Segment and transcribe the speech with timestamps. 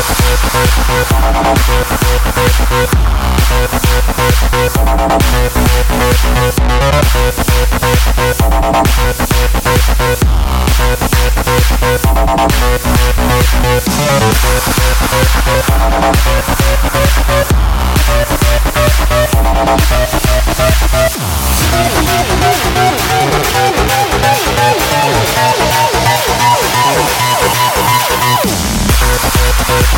[0.00, 1.88] Hey!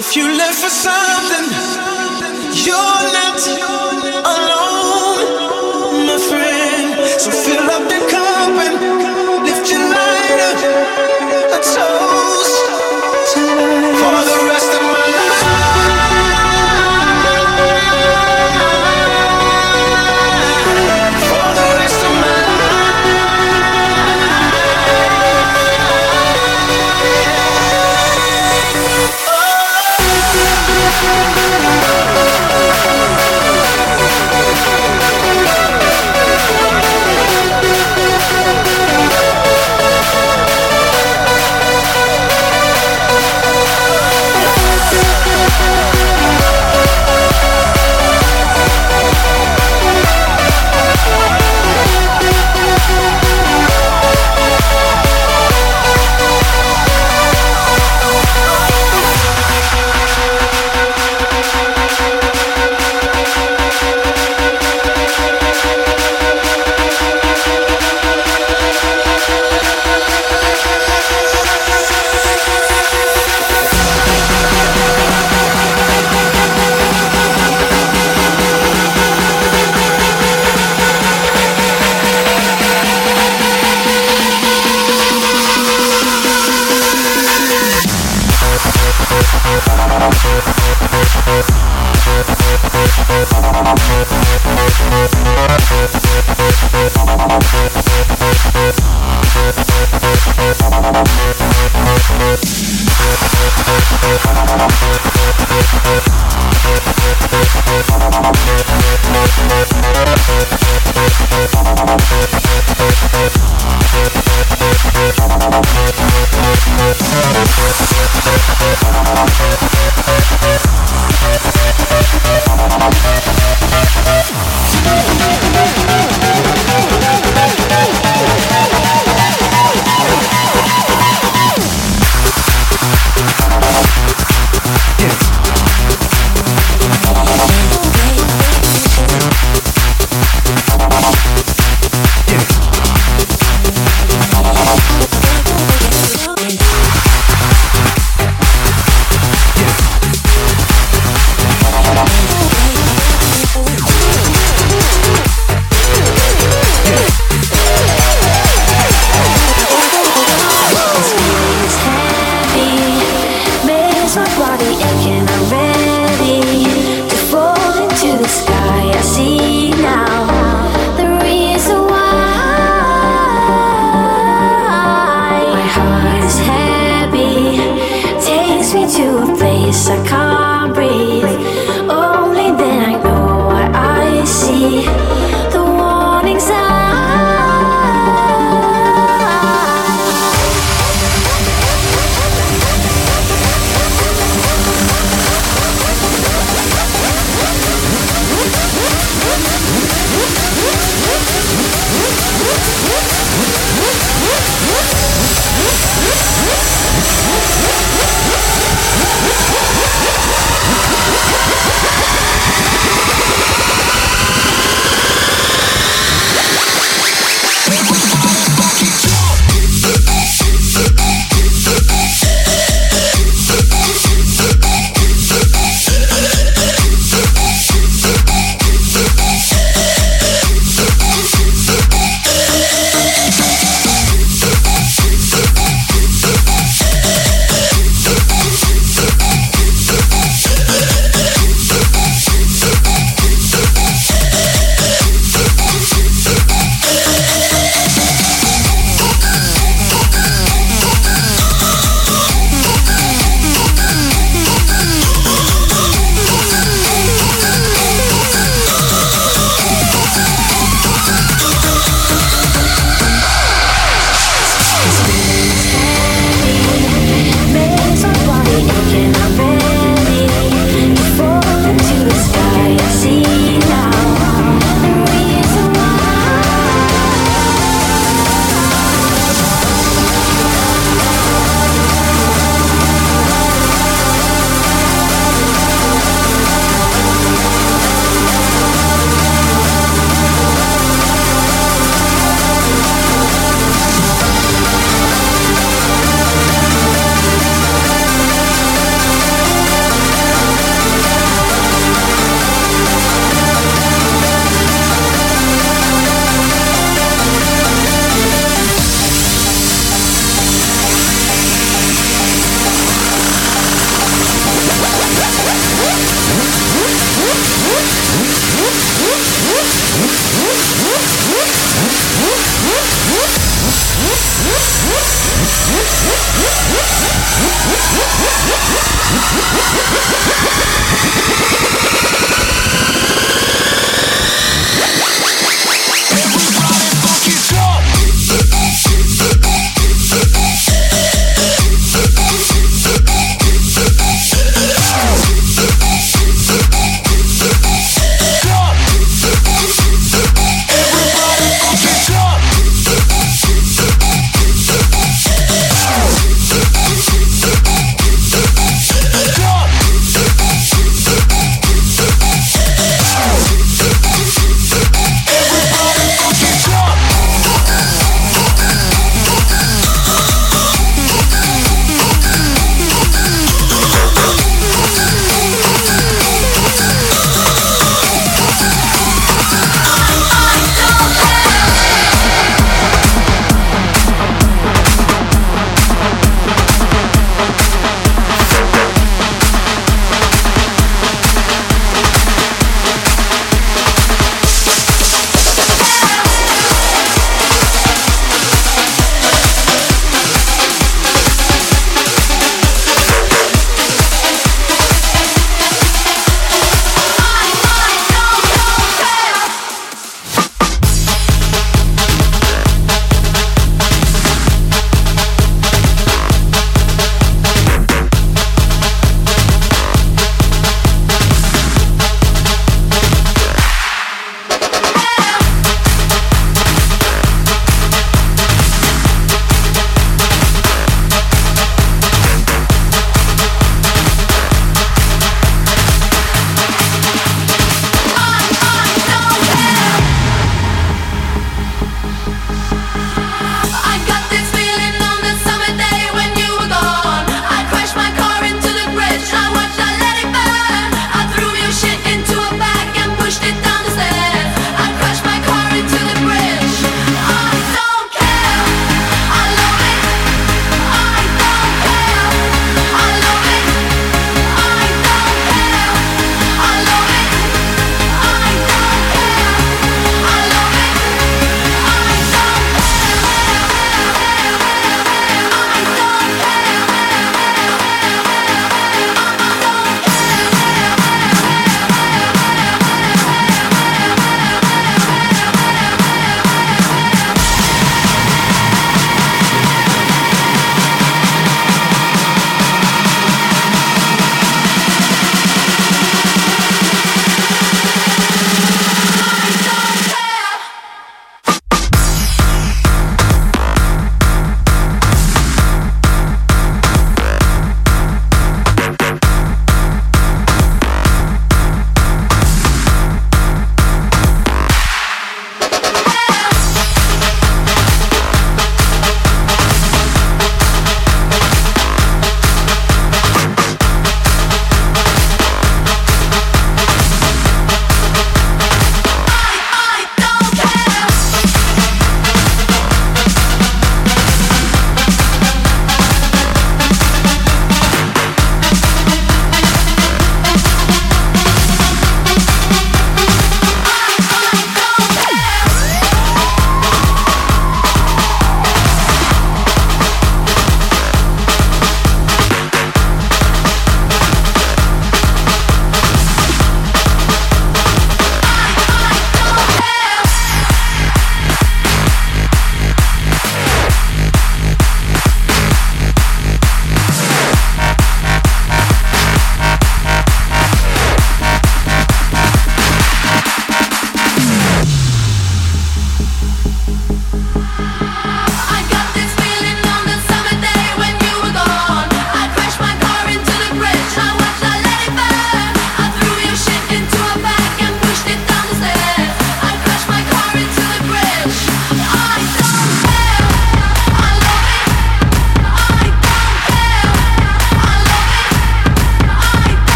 [0.00, 1.46] If you live for something,
[2.54, 3.40] you're not
[4.36, 6.94] alone, my friend.
[7.20, 8.97] So fill up your cup and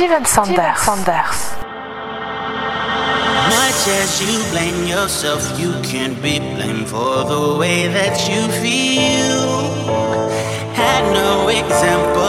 [0.00, 0.78] Steven Sanders.
[0.78, 1.40] Sanders.
[3.52, 9.68] Much as you blame yourself, you can be blamed for the way that you feel.
[10.72, 12.19] Had no example.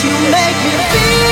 [0.00, 1.31] you make me feel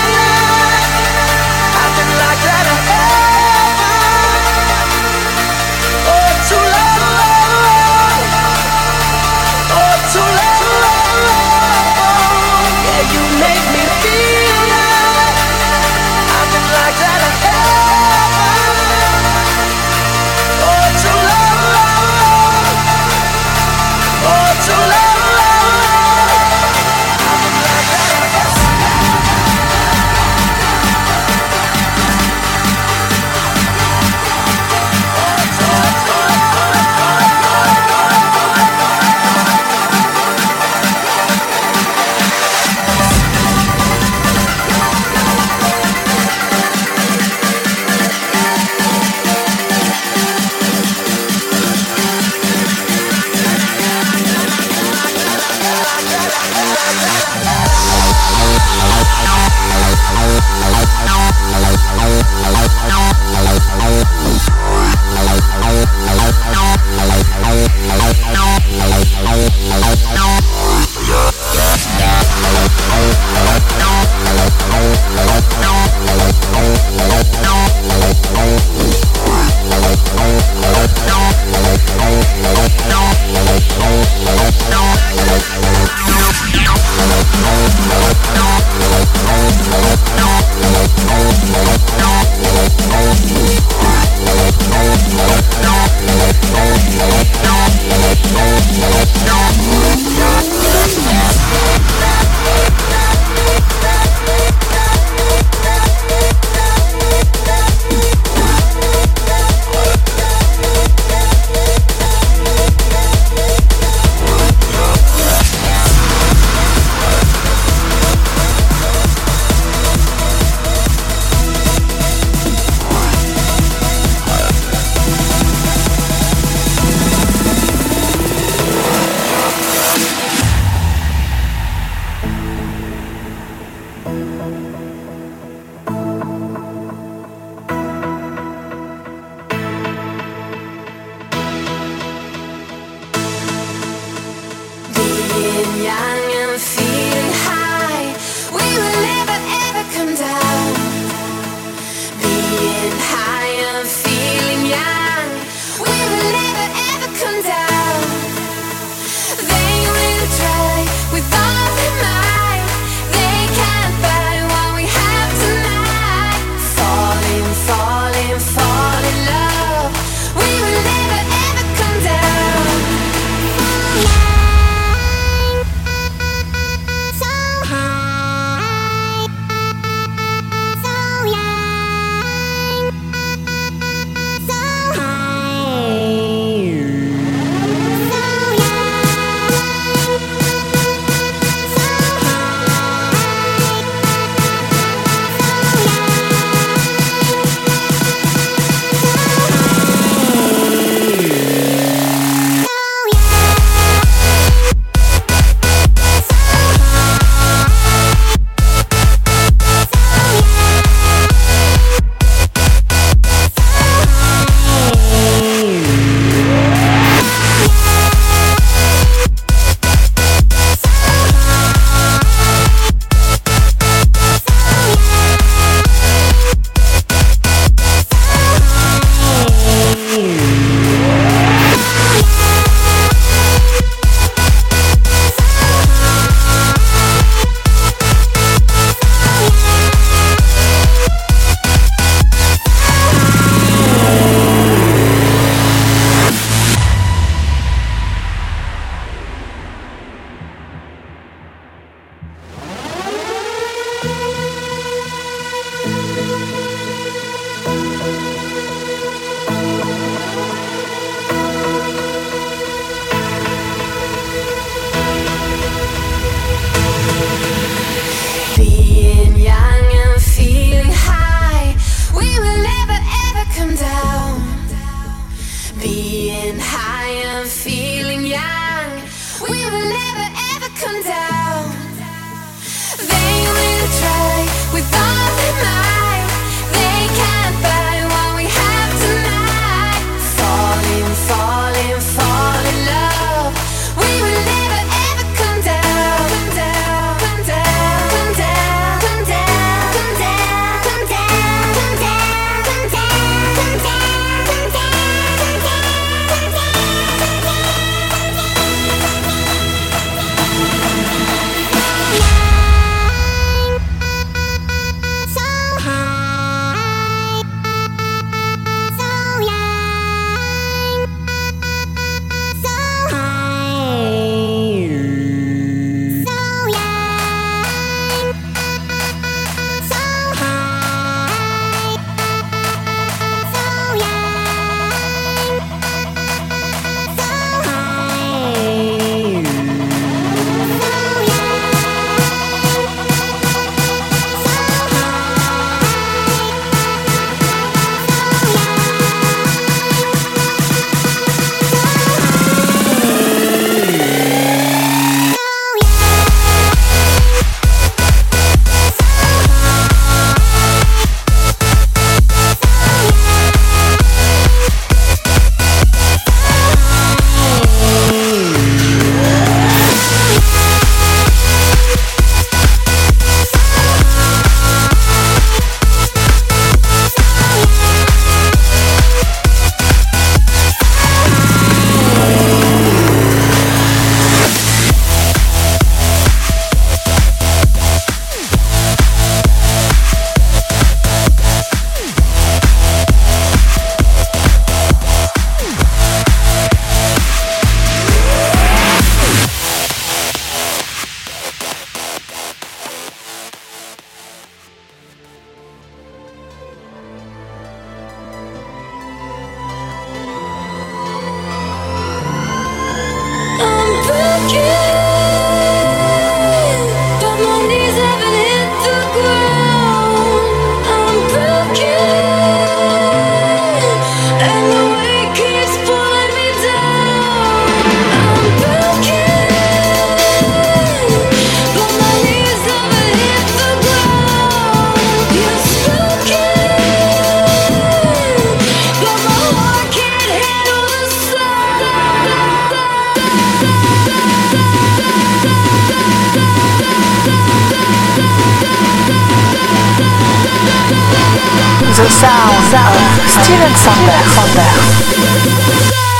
[452.01, 454.21] The sound of Steven Sander.
[454.33, 456.10] sound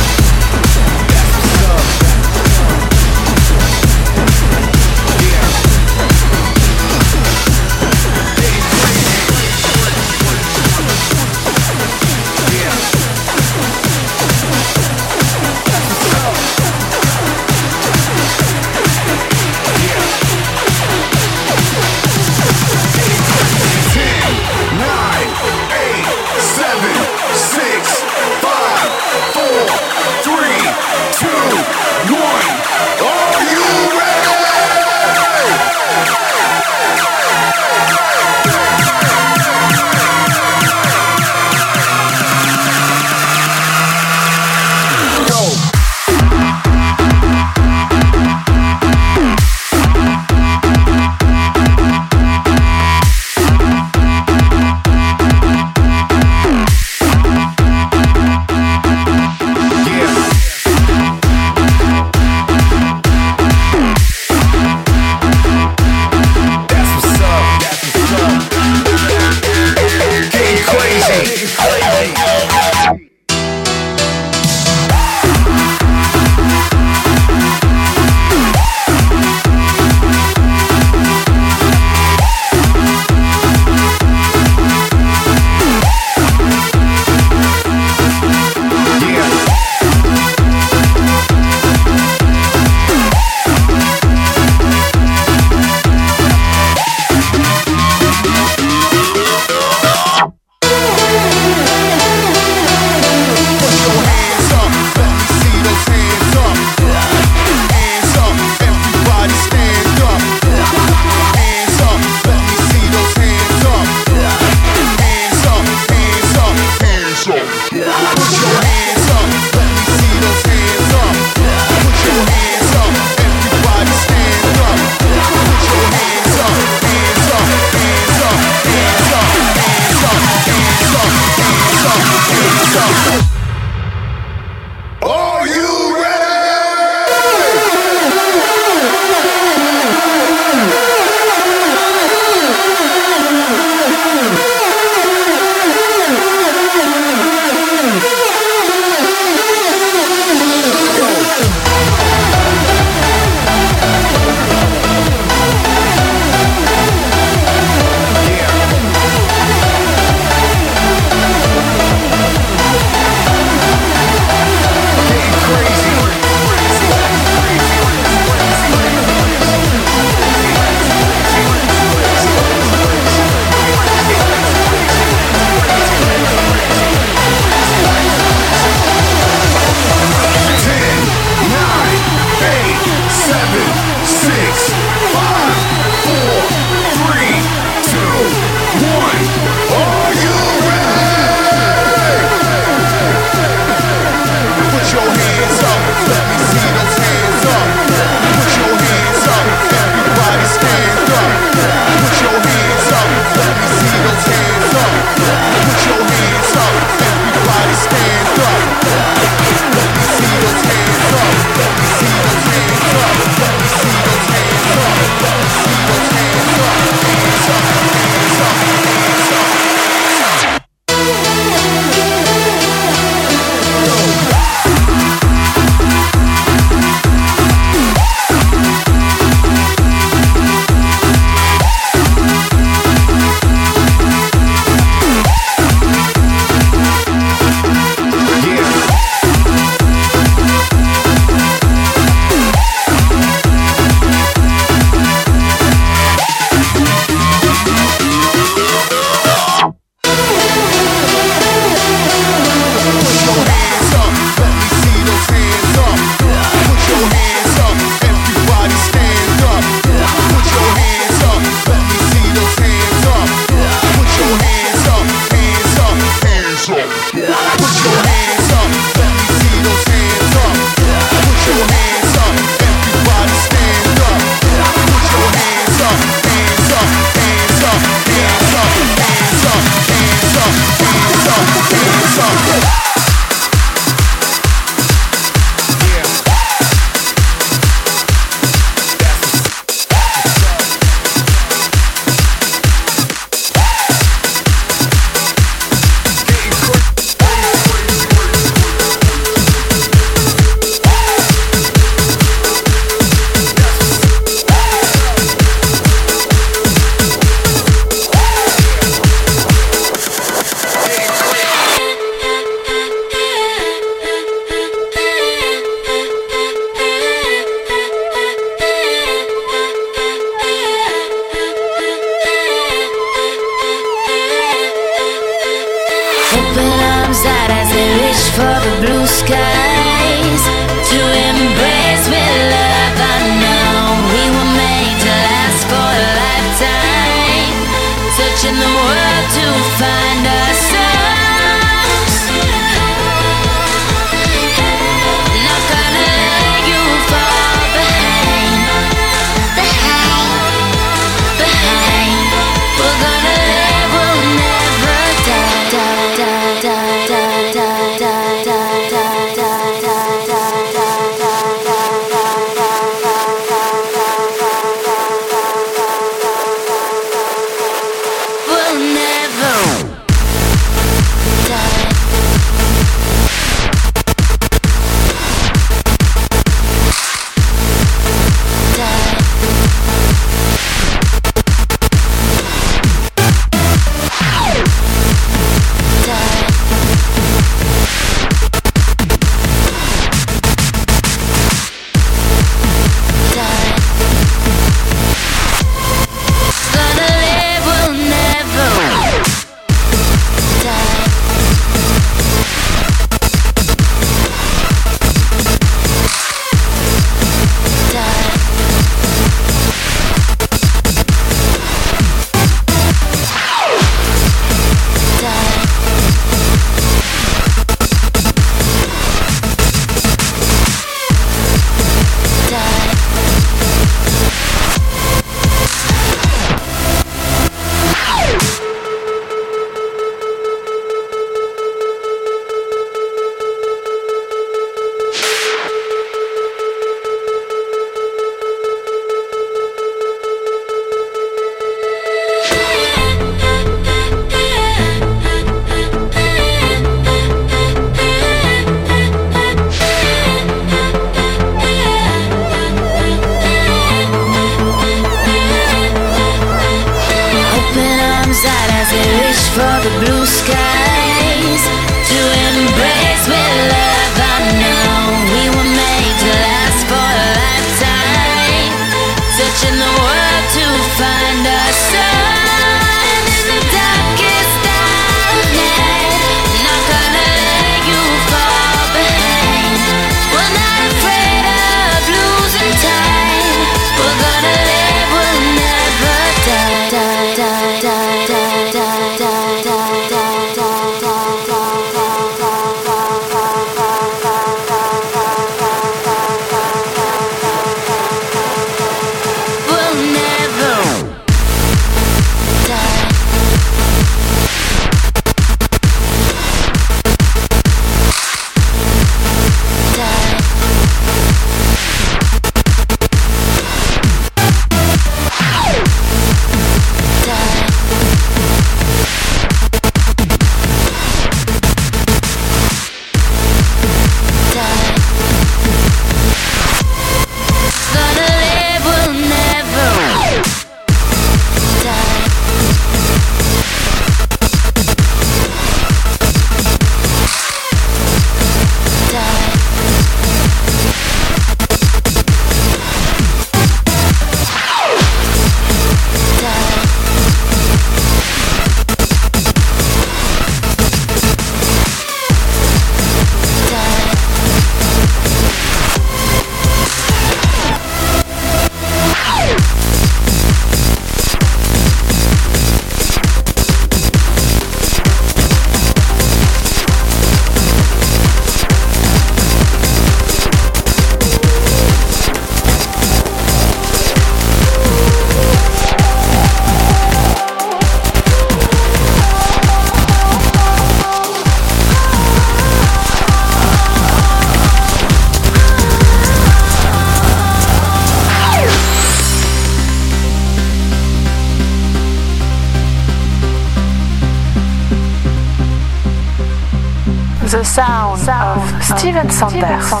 [599.81, 600.00] sans.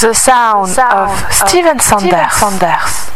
[0.00, 3.08] The sound, of Steven Sanders.